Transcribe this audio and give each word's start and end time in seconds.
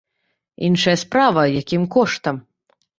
Іншая 0.69 0.97
справа, 1.03 1.47
якім 1.61 1.87
коштам. 1.97 2.45